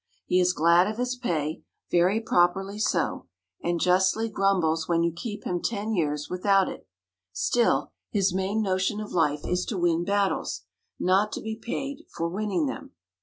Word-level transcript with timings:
He 0.25 0.39
is 0.39 0.51
glad 0.53 0.87
of 0.87 0.97
his 0.97 1.15
pay 1.15 1.61
very 1.91 2.19
properly 2.19 2.79
so, 2.79 3.27
and 3.63 3.79
justly 3.79 4.29
grumbles 4.29 4.87
when 4.87 5.03
you 5.03 5.11
keep 5.15 5.43
him 5.43 5.61
ten 5.61 5.93
years 5.93 6.27
without 6.27 6.67
it 6.67 6.87
still, 7.31 7.91
his 8.09 8.33
main 8.33 8.63
notion 8.63 8.99
of 8.99 9.11
life 9.13 9.45
is 9.45 9.63
to 9.65 9.77
win 9.77 10.03
battles, 10.03 10.63
not 10.99 11.31
to 11.33 11.39
be 11.41 11.55
paid 11.55 12.05
for 12.09 12.27
winning 12.27 12.65
them. 12.65 12.93